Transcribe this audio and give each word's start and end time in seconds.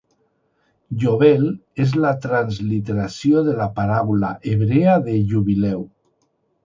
Yovel 1.01 1.43
és 1.85 1.93
la 2.05 2.13
transliteració 2.23 3.43
de 3.51 3.53
la 3.59 3.67
paraula 3.79 4.33
hebrea 4.53 4.97
de 5.11 5.19
Jubileu. 5.33 5.85